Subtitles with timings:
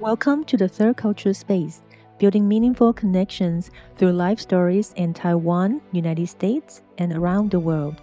[0.00, 1.82] Welcome to the Third Culture Space,
[2.18, 8.00] building meaningful connections through life stories in Taiwan, United States, and around the world.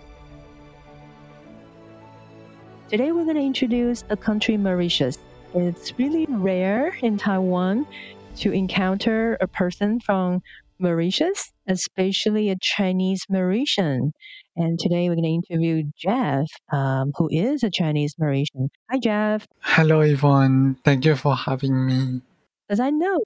[2.88, 5.18] Today we're going to introduce a country Mauritius.
[5.56, 7.88] It's really rare in Taiwan
[8.36, 10.44] to encounter a person from
[10.78, 14.12] Mauritius, especially a Chinese Mauritian.
[14.56, 18.70] And today we're going to interview Jeff, um, who is a Chinese Mauritian.
[18.90, 19.46] Hi, Jeff.
[19.62, 20.78] Hello, Yvonne.
[20.84, 22.22] Thank you for having me.
[22.70, 23.20] As I know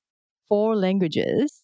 [0.50, 1.62] four languages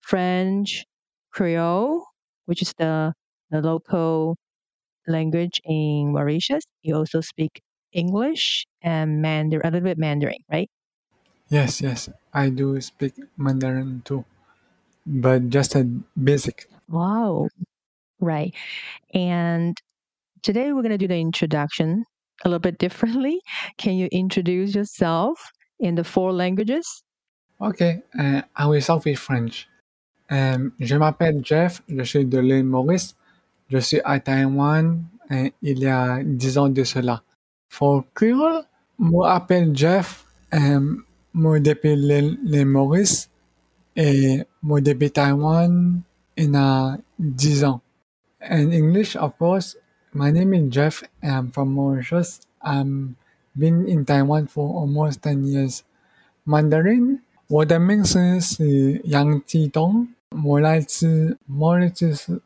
[0.00, 0.84] French,
[1.32, 2.04] Creole,
[2.46, 3.12] which is the,
[3.50, 4.36] the local
[5.06, 6.64] language in Mauritius.
[6.82, 7.60] You also speak
[7.92, 10.68] English and Mandarin, a little bit Mandarin, right?
[11.48, 14.24] Yes, yes, I do speak Mandarin too,
[15.06, 15.84] but just a
[16.22, 16.68] basic.
[16.88, 17.48] Wow.
[18.20, 18.54] Right.
[19.14, 19.76] And
[20.42, 22.04] today we're going to do the introduction
[22.44, 23.40] a little bit differently.
[23.78, 27.02] Can you introduce yourself in the four languages?
[27.60, 29.68] Ok, euh, I will start with French.
[30.32, 33.14] Euh, je m'appelle Jeff, je suis de l'île Maurice.
[33.68, 37.22] Je suis à Taïwan euh, il y a 10 ans de cela.
[37.68, 38.64] For Creole,
[38.98, 40.96] moi appelle Jeff, euh,
[41.34, 43.30] moi depuis l'île Maurice
[43.95, 46.01] et moi depuis Taïwan
[46.37, 47.81] il y a 10 ans.
[48.41, 49.77] In English, of course,
[50.13, 52.41] my name is Jeff and I'm from Mauritius.
[52.61, 53.15] I've
[53.57, 55.83] been in Taiwan for almost 10 years.
[56.45, 60.09] Mandarin, 我的名字是杨继东，
[60.43, 62.39] 我来自 Mauritius，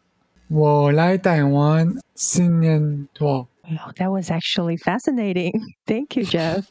[0.47, 3.47] 我来台湾四年多。
[3.70, 5.52] Wow, that was actually fascinating.
[5.86, 6.70] Thank you, Jeff.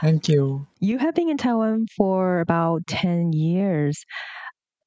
[0.00, 0.66] Thank you.
[0.80, 4.02] You have been in Taiwan for about 10 years.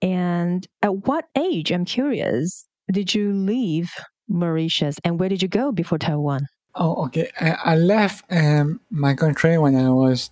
[0.02, 3.92] And at what age, I'm curious, did you leave
[4.28, 6.48] Mauritius and where did you go before Taiwan?
[6.76, 7.30] Oh, okay.
[7.40, 10.32] I, I left um, my country when I was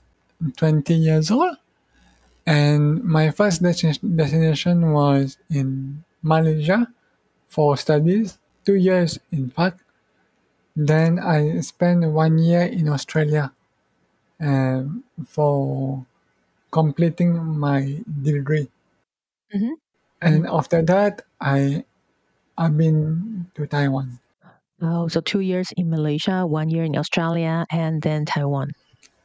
[0.58, 1.56] 20 years old.
[2.46, 6.88] And my first desti- destination was in Malaysia
[7.48, 9.81] for studies, two years in fact.
[10.76, 13.52] Then I spent one year in Australia
[14.40, 16.06] um, for
[16.72, 18.70] completing my degree.
[19.54, 19.76] Mhm.
[20.22, 21.84] And after that, I
[22.58, 24.20] I've been to Taiwan.
[24.82, 28.72] Oh, so two years in Malaysia, one year in Australia, and then Taiwan.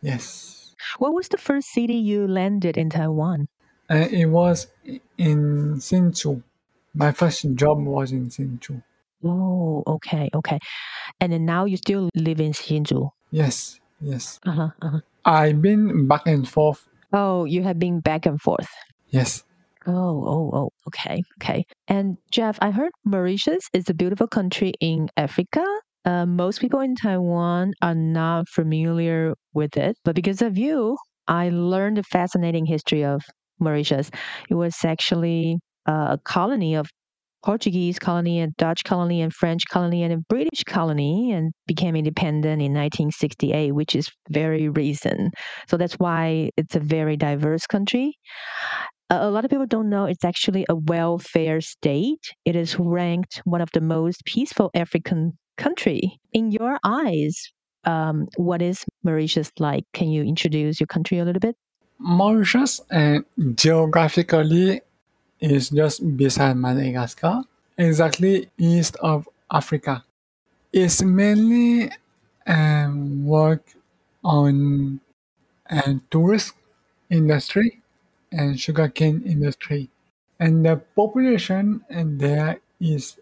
[0.02, 3.48] Yes, What was the first city you landed in Taiwan?
[3.90, 4.66] uh, it was
[5.18, 6.42] in Hsinchu.
[6.94, 8.82] My first job was in Hsinchu.
[9.26, 10.58] Oh, okay, okay.
[11.20, 13.10] And then now you still live in Hsinchu.
[13.30, 14.38] Yes, yes.
[14.46, 15.00] Uh-huh, uh-huh.
[15.24, 16.86] I've been back and forth.
[17.12, 18.68] Oh, you have been back and forth.
[19.10, 19.44] Yes,
[19.86, 21.64] Oh, oh, oh, okay, okay.
[21.86, 25.64] And Jeff, I heard Mauritius is a beautiful country in Africa.
[26.04, 30.96] Uh, most people in Taiwan are not familiar with it, but because of you,
[31.28, 33.22] I learned a fascinating history of
[33.60, 34.10] Mauritius.
[34.50, 35.58] It was actually
[35.88, 36.88] uh, a colony of
[37.44, 42.62] Portuguese colony, and Dutch colony, and French colony, and a British colony, and became independent
[42.62, 45.34] in 1968, which is very recent.
[45.68, 48.16] So that's why it's a very diverse country
[49.10, 52.32] a lot of people don't know it's actually a welfare state.
[52.44, 56.18] It is ranked one of the most peaceful African country.
[56.32, 57.52] In your eyes,
[57.84, 59.84] um, what is Mauritius like?
[59.92, 61.56] Can you introduce your country a little bit?
[61.98, 63.20] Mauritius uh,
[63.54, 64.80] geographically
[65.40, 67.42] is just beside Madagascar,
[67.78, 70.04] exactly east of Africa.
[70.72, 71.90] It's mainly
[72.46, 73.64] um, work
[74.24, 75.00] on
[75.70, 76.54] uh, tourist
[77.10, 77.82] industry
[78.32, 79.90] and sugarcane industry,
[80.40, 83.18] and the population there is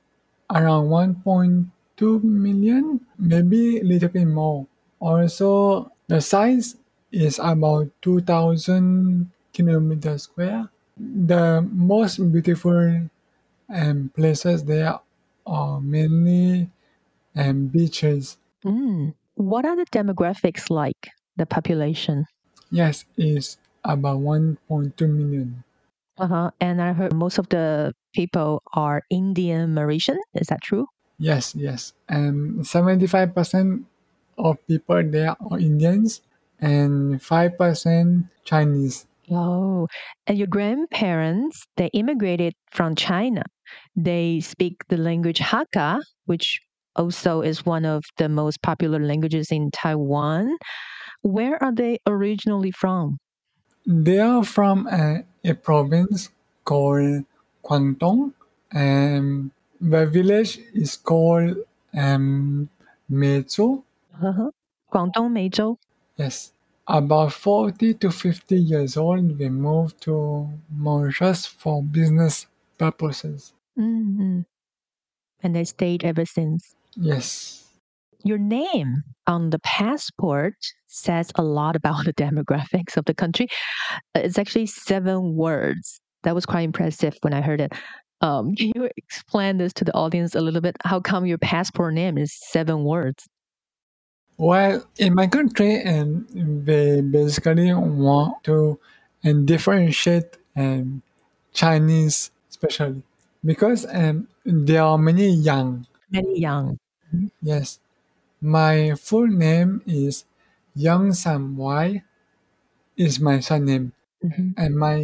[0.51, 4.67] around 1.2 million, maybe a little bit more.
[5.01, 6.77] Also, the size
[7.13, 10.69] is about 2,000 kilometers square.
[10.97, 13.11] The most beautiful
[13.69, 14.99] um, places there
[15.47, 16.71] are mainly
[17.37, 18.39] um, beaches.
[18.65, 19.15] Mm.
[19.35, 21.11] What are the demographics like?
[21.37, 22.27] The population.
[22.71, 25.65] Yes, it's about 1.2 million.
[26.17, 26.51] Uh-huh.
[26.61, 30.17] And I heard most of the people are Indian Mauritian.
[30.35, 30.87] Is that true?
[31.19, 31.93] Yes, yes.
[32.09, 33.85] And 75%
[34.39, 36.23] of people there are Indians
[36.61, 39.07] and 5% Chinese.
[39.31, 39.89] Oh,
[40.27, 43.43] and your grandparents, they immigrated from China.
[43.97, 46.61] They speak the language Hakka, which
[46.97, 50.57] also is one of the most popular languages in Taiwan.
[51.23, 53.19] Where are they originally from?
[53.87, 56.31] They are from a, a province
[56.65, 57.25] called
[57.65, 58.33] Guangdong,
[58.73, 59.51] and
[59.81, 61.57] the village is called
[61.95, 62.69] um,
[63.11, 63.83] Meizhou.
[64.23, 64.51] Uh-huh.
[64.93, 65.77] Guangdong Meizhou.
[66.17, 66.54] Yes
[66.87, 72.47] about 40 to 50 years old, we moved to Mauritius for business
[72.79, 73.53] purposes.
[73.79, 74.41] Mm-hmm.
[75.43, 76.75] And they stayed ever since.
[76.97, 77.65] Yes.
[78.23, 80.55] Your name on the passport
[80.87, 83.49] says a lot about the demographics of the country.
[84.15, 86.01] It's actually seven words.
[86.23, 87.73] That was quite impressive when I heard it.
[88.21, 90.77] Um, can you explain this to the audience a little bit?
[90.85, 93.27] How come your passport name is seven words?
[94.37, 96.27] Well, in my country, and
[96.67, 98.79] they basically want to
[99.23, 101.03] and differentiate um,
[101.53, 103.03] Chinese, especially
[103.45, 105.87] because um, there are many young.
[106.11, 106.79] Many young.
[107.43, 107.79] Yes,
[108.41, 110.25] my full name is
[110.75, 112.03] Young Sam Wai.
[112.97, 113.93] Is my surname,
[114.25, 114.51] Mm-hmm.
[114.57, 114.99] and my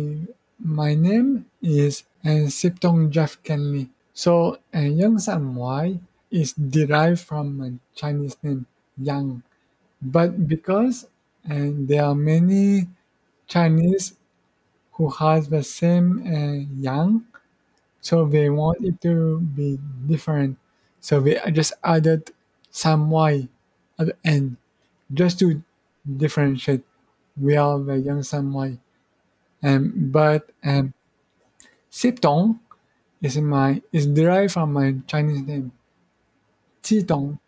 [0.59, 3.89] my name is uh, Siptong Jeff Kenley.
[4.15, 6.01] So, uh, Young Sam Wai
[6.31, 8.67] is derived from my Chinese name
[9.01, 9.43] Yang,
[10.03, 11.07] but because
[11.51, 12.89] uh, there are many
[13.49, 14.15] Chinese
[14.93, 17.23] who has the same uh, Yang,
[18.01, 20.59] so they want it to be different.
[21.01, 22.31] So they just added
[22.71, 23.49] some Y
[23.99, 24.57] at the end
[25.13, 25.63] just to
[26.07, 26.83] differentiate.
[27.41, 28.79] We are the young Sam Y.
[29.63, 30.95] Um, but um,
[31.91, 32.59] Siptong
[33.23, 35.73] is my is derived from my Chinese name.
[36.83, 37.39] Jitong,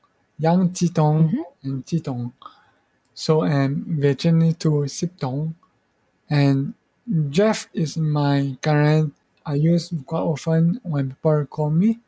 [0.43, 1.45] Yang Jitong Mhm.
[1.63, 2.35] and Jitong.
[3.15, 5.55] So I'm it to Siptong.
[6.27, 6.75] And
[7.31, 9.15] Jeff is my current
[9.47, 11.99] I use quite often when people call me.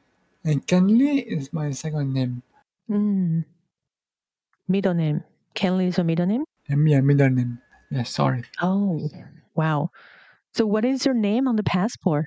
[0.45, 2.43] And Kenley is my second name.
[2.91, 3.45] Mm.
[4.69, 5.25] Middle name.
[5.55, 6.45] Kenley is your middle name?
[6.69, 7.59] And yeah, middle name.
[7.91, 8.45] Yeah, sorry.
[8.63, 9.11] Oh,
[9.55, 9.91] wow.
[10.55, 12.27] So, what is your name on the passport?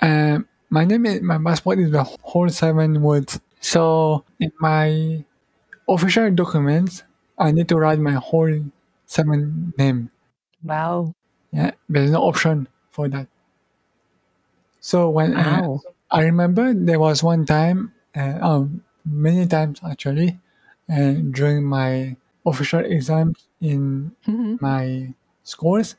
[0.00, 3.40] Um, my name is my passport is the whole seven words.
[3.60, 5.24] So in my
[5.88, 7.04] official documents,
[7.38, 8.52] I need to write my whole
[9.06, 10.10] seven name.
[10.62, 11.14] Wow.
[11.52, 13.28] Yeah, there's no option for that.
[14.80, 15.80] So when Wow.
[16.10, 20.38] I remember there was one time, uh, um, many times actually,
[20.90, 24.60] uh, during my official exams in Mhm.
[24.60, 25.96] my scores,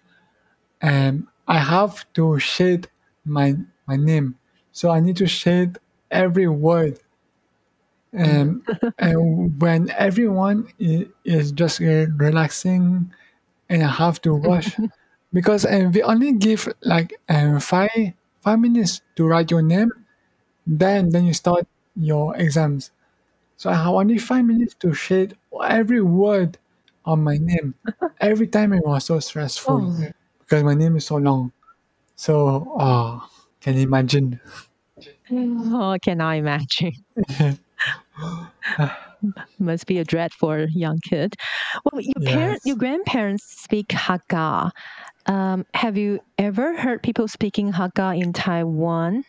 [0.82, 2.88] and I have to shade
[3.26, 3.58] my
[3.88, 4.38] my name.
[4.72, 5.78] So I need to shade
[6.12, 7.00] every word.
[8.18, 8.64] And,
[8.98, 13.14] and when everyone is, just uh, relaxing
[13.70, 14.78] and I have to rush
[15.34, 19.92] because uh, we only give like uh, five five minutes to write your name,
[20.66, 22.92] then then you start your exams.
[23.58, 26.58] So I have only five minutes to shade every word
[27.06, 27.76] on my name.
[28.22, 30.12] Every time it was so stressful Oh.
[30.40, 31.52] because my name is so long.
[32.16, 33.30] So oh,
[33.62, 34.40] can you imagine?
[35.32, 36.94] Oh, can I imagine.
[39.60, 41.36] Must be a dread for a young kid.
[41.86, 42.34] Well, your yes.
[42.34, 44.72] parents, your grandparents speak Hakka.
[45.26, 49.26] Um, have you ever heard people speaking Hakka in Taiwan?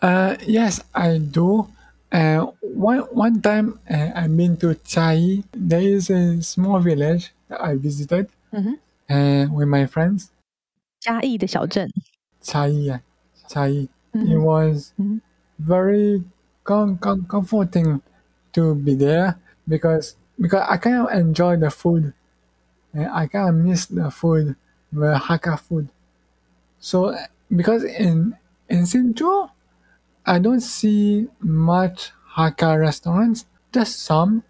[0.00, 1.68] Uh, yes, I do.
[2.10, 5.44] Uh, one one time uh, I've been to Chiayi.
[5.52, 8.74] There is a small village I visited mm-hmm.
[9.10, 10.30] uh, with my friends.
[11.00, 11.90] 嘉义的小镇.
[12.42, 13.00] Chiayi, yeah,
[13.48, 13.88] Chiayi.
[14.14, 14.32] Mm-hmm.
[14.32, 15.18] It was mm-hmm.
[15.58, 16.22] very
[16.64, 18.02] com- com- comforting
[18.52, 19.38] to be there
[19.68, 22.12] because because I kind of enjoy the food.
[22.92, 24.56] And I kind of miss the food,
[24.92, 25.88] the Hakka food.
[26.80, 27.16] So
[27.54, 28.36] because in
[28.68, 29.50] in Hsinchu,
[30.26, 34.44] I don't see much Hakka restaurants, just some.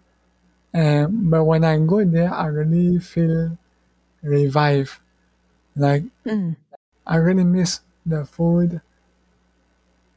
[0.73, 3.57] Um, but when I go there, I really feel
[4.23, 4.99] revived.
[5.75, 6.57] Like Mm.
[7.07, 8.81] I really miss the food.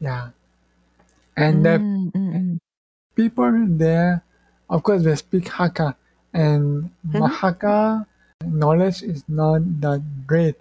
[0.00, 0.30] Yeah.
[1.38, 2.58] And the Mm, mm, mm.
[3.14, 4.22] people there,
[4.68, 5.94] of course, they speak Hakka,
[6.34, 7.30] and Mhm.
[7.30, 8.06] Hakka
[8.44, 10.56] knowledge is not that great.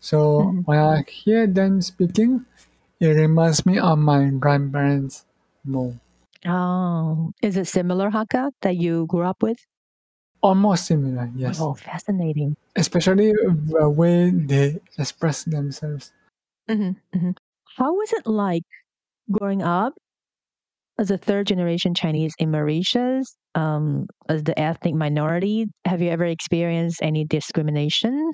[0.00, 2.46] So when I hear them speaking,
[3.00, 5.24] it reminds me of my grandparents
[5.64, 5.94] more.
[6.46, 9.60] Oh, is it similar Hakka that you grew up with?
[10.42, 11.60] Almost similar, yes.
[11.60, 12.56] Oh, fascinating.
[12.76, 16.12] Especially the way they express themselves.
[16.68, 17.32] hmm hmm
[17.76, 18.64] How was it like
[19.30, 19.94] growing up
[20.98, 25.66] as a third generation Chinese in Mauritius, um, as the ethnic minority?
[25.86, 28.32] Have you ever experienced any discrimination?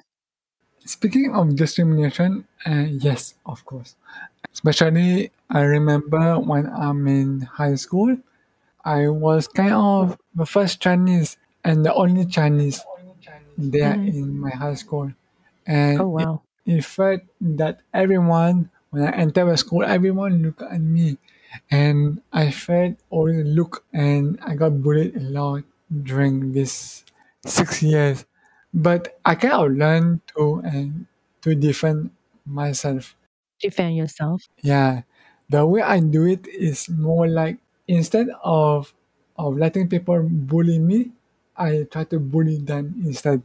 [0.84, 3.96] Speaking of discrimination, uh, yes, of course.
[4.52, 8.16] Especially, I remember when I'm in high school,
[8.84, 12.84] I was kind of the first Chinese and the only Chinese
[13.58, 14.14] there Mhm.
[14.14, 15.12] in my high school.
[15.66, 16.42] And Oh, wow.
[16.64, 21.18] it, it felt that everyone, when I entered the school, everyone looked at me.
[21.70, 27.04] And I felt all the look, and I got bullied a lot during this
[27.46, 28.24] six years.
[28.74, 31.06] but I kind of learned to and
[31.42, 32.10] to defend
[32.44, 33.16] myself.
[33.60, 34.48] Defend yourself.
[34.62, 35.02] Yeah,
[35.48, 38.92] the way I do it is more like instead of
[39.38, 41.12] of letting people bully me,
[41.56, 43.42] I try to bully them instead.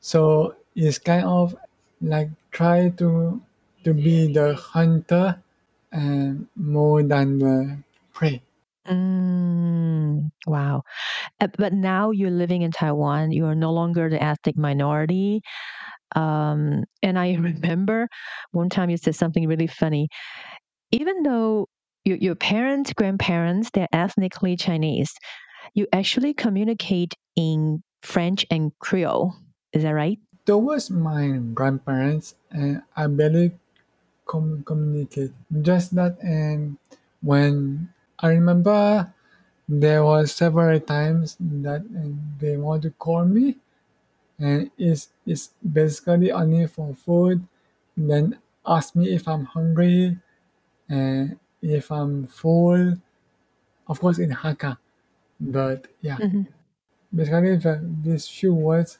[0.00, 1.56] So it's kind of
[2.00, 3.40] like try to
[3.84, 5.42] to be the hunter
[5.92, 7.78] and more than the
[8.12, 8.42] prey.
[8.88, 10.82] Mm, wow.
[11.40, 13.32] Uh, But now you're living in Taiwan.
[13.32, 15.42] You are no longer the ethnic minority.
[16.16, 18.08] Um, and I remember
[18.52, 20.08] one time you said something really funny.
[20.90, 21.68] Even though
[22.04, 25.12] your, your parents, grandparents, they're ethnically Chinese,
[25.74, 29.34] you actually communicate in French and Creole.
[29.72, 30.18] Is that right?
[30.44, 33.52] Towards my grandparents, and I barely
[34.26, 35.32] com- communicate.
[35.62, 36.76] Just that, and
[37.22, 37.88] when
[38.18, 39.12] I remember
[39.68, 41.82] there was several times that
[42.38, 43.56] they want to call me,
[44.38, 47.46] and it's it's basically only for food.
[47.96, 50.18] Then ask me if I'm hungry,
[50.88, 52.96] and if I'm full.
[53.88, 54.78] Of course, in Hakka,
[55.40, 56.46] but yeah, Mhm.
[57.14, 58.98] basically the, these few words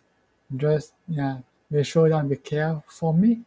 [0.57, 1.38] just yeah
[1.71, 3.43] they show that they care for me.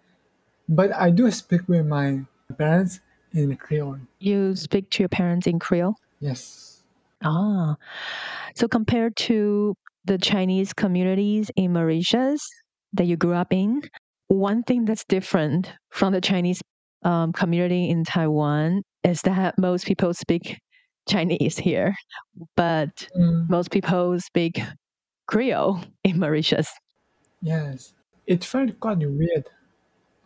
[0.67, 2.21] But I do speak with my
[2.57, 2.99] parents
[3.33, 3.99] in Creole.
[4.19, 5.95] You speak to your parents in Creole?
[6.19, 6.83] Yes.
[7.23, 7.75] Ah,
[8.55, 12.47] so compared to the Chinese communities in Mauritius
[12.93, 13.81] that you grew up in,
[14.27, 16.61] one thing that's different from the Chinese
[17.03, 20.59] um, community in Taiwan is that most people speak
[21.07, 21.95] Chinese here,
[22.55, 24.59] but Mm, most people speak
[25.27, 26.69] Creole in Mauritius.
[27.41, 27.93] yes.
[28.27, 29.45] It felt quite weird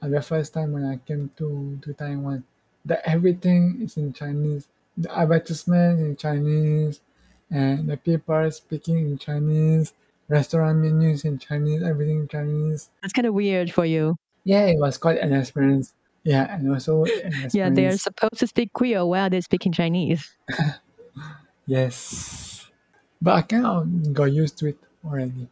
[0.01, 2.43] the first time when I came to, to Taiwan.
[2.85, 4.67] That everything is in Chinese.
[4.97, 7.01] The advertisement in Chinese
[7.51, 9.93] and the people speaking in Chinese,
[10.27, 12.89] restaurant menus in Chinese, everything in Chinese.
[13.01, 14.15] That's kind of weird for you.
[14.43, 15.93] Yeah, it was quite an experience.
[16.23, 20.29] Yeah, and also an Yeah, they are supposed to speak Creole while they're speaking Chinese.
[21.69, 22.65] Yes.
[23.21, 25.47] But I kind of got used to it already.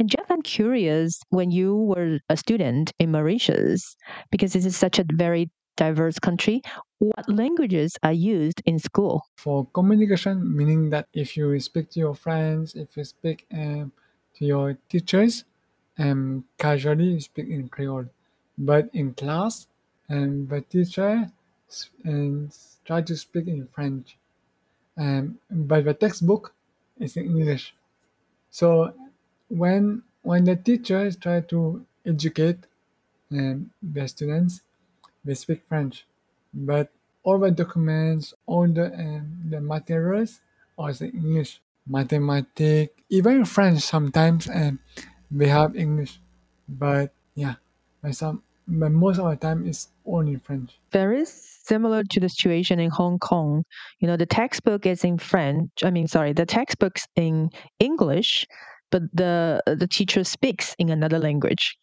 [0.00, 3.96] And Jeff, I'm curious when you were a student in Mauritius,
[4.30, 6.62] because this is such a very diverse country,
[7.00, 9.26] what languages are used in school?
[9.36, 13.92] For communication, meaning that if you speak to your friends, if you speak um,
[14.36, 15.44] to your teachers,
[15.98, 18.06] um, casually you speak in Creole.
[18.56, 19.66] But in class,
[20.08, 21.30] um, the teacher
[22.04, 22.50] and
[22.86, 24.16] try to speak in French.
[24.96, 26.54] Um, but the textbook
[26.98, 27.74] is in English.
[28.50, 28.94] So
[29.50, 32.66] when when the teachers try to educate
[33.32, 34.62] um, the students,
[35.24, 36.06] they speak French,
[36.54, 36.90] but
[37.22, 40.40] all the documents, all the um, the materials
[40.78, 41.60] are in English.
[41.86, 44.78] Mathematics, even French sometimes, and
[45.30, 46.20] they have English,
[46.68, 47.54] but yeah,
[48.02, 50.78] but some, but most of the time it's only French.
[50.92, 53.64] Very similar to the situation in Hong Kong.
[53.98, 55.70] You know, the textbook is in French.
[55.82, 58.46] I mean, sorry, the textbook's in English,
[58.90, 61.76] but the the teacher speaks in another language.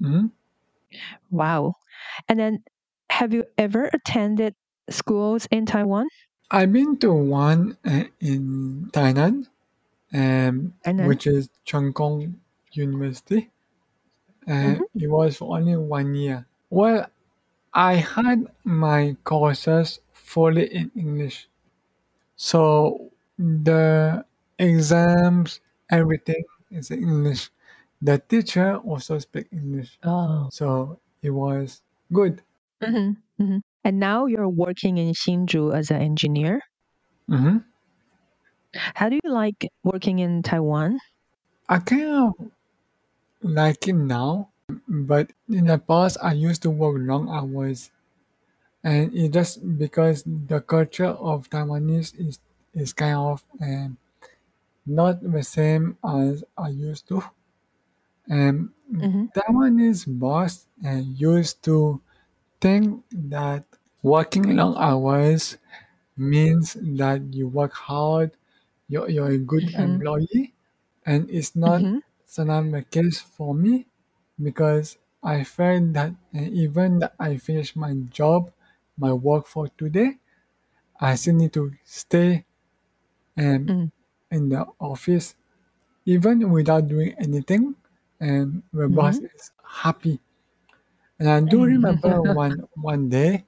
[0.00, 0.30] Mhm.
[1.30, 1.74] Wow.
[2.28, 2.64] And then
[3.10, 4.54] have you ever attended
[4.90, 6.08] schools in Taiwan?
[6.50, 9.48] I've been to one uh, in Tainan,
[10.14, 11.06] um, Tainan.
[11.08, 12.40] which is Cheng Kung
[12.72, 13.50] University.
[14.48, 16.46] Uh, It was for only one year.
[16.70, 17.06] Well,
[17.74, 21.48] I had my courses fully in English.
[22.36, 24.24] So the
[24.58, 25.60] exams,
[25.98, 27.50] everything is in English.
[28.02, 29.98] The teacher also speak English.
[30.02, 30.50] Oh.
[30.50, 31.82] So it was
[32.12, 32.42] good.
[32.82, 36.60] hmm hmm And now you're working in Hsinchu as an engineer.
[37.28, 37.56] hmm
[38.94, 40.98] How do you like working in Taiwan?
[41.68, 42.50] I kind of
[43.42, 44.50] like it now,
[44.88, 47.90] but in the past I used to work long hours,
[48.84, 52.40] and it just because the culture of Taiwanese is
[52.74, 53.98] is kind of um,
[54.86, 57.22] not the same as I used to.
[58.28, 59.28] And Mhm.
[59.34, 62.00] Taiwanese boss uh, used to
[62.60, 63.64] think that
[64.02, 65.58] working long hours
[66.16, 68.32] means that you work hard,
[68.88, 69.74] you're, you're a good Mhm.
[69.74, 70.54] employee,
[71.06, 72.00] and it's not Mhm.
[72.26, 73.86] sometimes the case for me
[74.42, 78.52] because I felt that even that I finish my job,
[78.98, 80.18] my work for today,
[81.00, 82.46] I still need to stay
[83.36, 83.90] um, Mm.
[84.34, 85.34] In the office
[86.04, 87.74] even without doing anything,
[88.20, 88.94] and the mm-hmm.
[88.94, 89.30] boss Mhm.
[89.34, 90.20] is happy.
[91.18, 91.80] And I do mm-hmm.
[91.80, 93.44] remember one one day,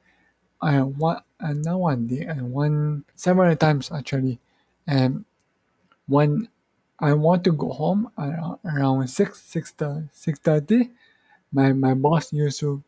[0.62, 4.38] I one and uh, not one day, and one several times actually,
[4.86, 5.24] and
[6.06, 6.48] one
[6.98, 10.90] I want to go home around, around 6, 6, 6.30.
[11.52, 12.82] My, my boss used to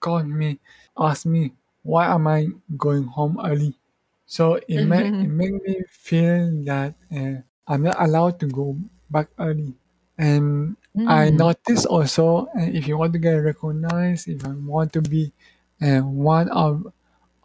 [0.00, 0.58] call me,
[0.98, 3.74] ask me, why am I going home early?
[4.26, 4.88] So it, mm-hmm.
[4.88, 8.76] made, it made me feel that uh, I'm not allowed to go
[9.08, 9.74] back early.
[10.18, 11.08] And mm.
[11.08, 15.32] I noticed also uh, if you want to get recognized, if I want to be
[15.80, 16.86] uh, one of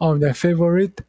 [0.00, 1.00] of the favorite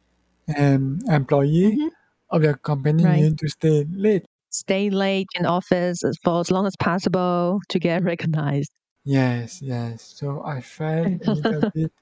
[0.56, 1.88] um, employee mm-hmm.
[2.30, 3.18] of the company, right.
[3.18, 4.24] you need to stay late.
[4.50, 8.70] Stay late in office for as long as possible to get recognized.
[9.04, 10.14] Yes, yes.
[10.16, 11.92] So I felt a little bit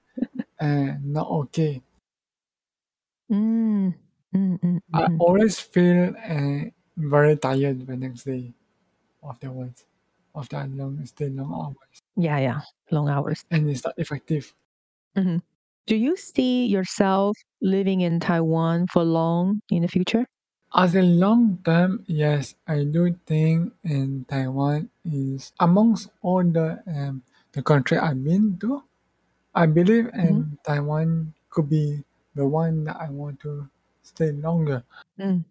[0.60, 1.82] uh, not okay.
[3.32, 3.94] Mm.
[4.34, 5.16] Mm, mm, I mm.
[5.18, 8.52] always feel uh, very tired the next day
[9.24, 9.84] afterwards,
[10.34, 12.60] after a long stay, long hours, Yeah, yeah.
[12.90, 13.44] Long hours.
[13.50, 14.54] and it's not effective.
[15.16, 15.38] hmm
[15.86, 20.26] Do you see yourself living in Taiwan for long in the future?
[20.74, 27.22] As a long term, yes, I do think in Taiwan is amongst all the um,
[27.52, 28.82] the country I've been to.
[29.54, 33.68] I believe in Taiwan could be the one that I want to
[34.02, 34.84] stay longer.
[35.18, 35.44] Mm.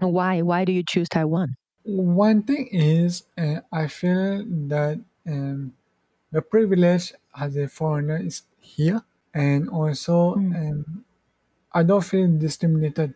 [0.00, 0.42] Why?
[0.42, 1.56] Why do you choose Taiwan?
[1.84, 5.74] One thing is, uh, I feel that um,
[6.32, 9.02] the privilege as a foreigner is here,
[9.34, 10.54] and also Mm.
[10.54, 11.04] um,
[11.72, 13.14] I don't feel discriminated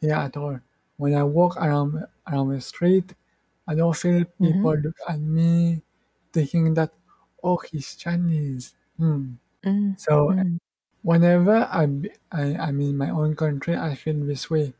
[0.00, 0.60] here at all.
[0.96, 3.14] When I walk around around the street,
[3.68, 4.42] I don't feel Mm-hmm.
[4.42, 5.82] people look at me
[6.32, 6.92] thinking that,
[7.42, 8.74] oh, he's Chinese.
[8.98, 9.34] Hmm.
[9.64, 9.96] Mm.
[9.96, 10.58] So Mm.
[11.02, 11.88] Whenever I,
[12.32, 14.74] I, I'm in my own country, I feel this way.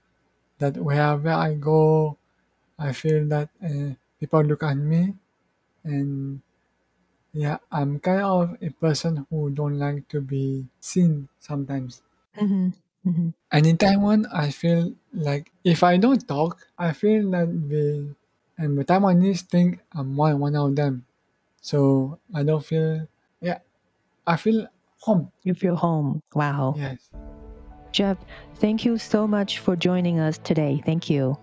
[0.59, 2.17] That wherever I go,
[2.79, 5.15] I feel that uh, people look at me,
[5.85, 6.41] and
[7.33, 12.03] yeah, I'm kind of a person who don't like to be seen sometimes.
[12.37, 12.75] Mhm.
[13.07, 13.35] Mhm.
[13.53, 18.15] And in Taiwan, I feel like if I don't talk, I feel that the
[18.59, 21.07] and the Taiwanese think I'm one one of them.
[21.63, 23.09] So I don't feel
[23.41, 23.61] yeah,
[24.27, 24.69] I feel
[25.01, 25.31] home.
[25.43, 26.23] You feel home.
[26.35, 26.75] Wow.
[26.77, 27.11] Yes.
[27.93, 28.19] Jeff,
[28.57, 30.83] thank you so much for joining us today.
[30.87, 31.37] Thank you.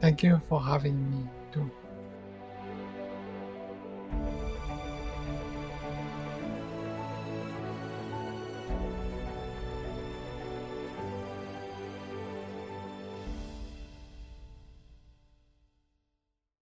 [0.00, 1.28] Thank you for having me.